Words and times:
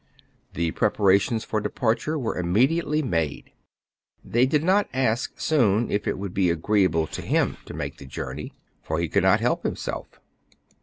The 0.55 0.71
preparations 0.71 1.43
for 1.45 1.61
departure 1.61 2.17
werejmmediately 2.17 3.03
made. 3.03 3.51
They 4.25 4.47
did 4.47 4.63
not 4.63 4.89
ask 4.93 5.39
Soun 5.39 5.91
if 5.91 6.07
it 6.07 6.17
would 6.17 6.33
be 6.33 6.49
agreeable 6.49 7.05
to 7.05 7.21
him 7.21 7.57
to 7.65 7.75
make 7.75 7.99
the 7.99 8.07
journey; 8.07 8.51
for 8.81 8.97
he 8.99 9.07
could 9.07 9.21
not 9.21 9.41
help 9.41 9.61
himself. 9.61 10.19